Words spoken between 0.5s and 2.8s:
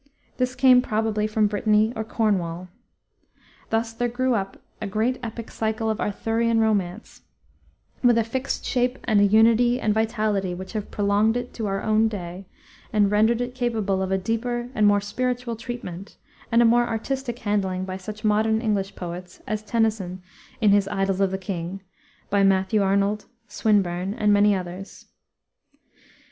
came probably from Brittany or Cornwall.